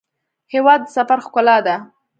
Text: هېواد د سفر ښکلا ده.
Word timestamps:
هېواد 0.53 0.81
د 0.85 0.89
سفر 0.95 1.17
ښکلا 1.25 1.57
ده. 1.67 1.75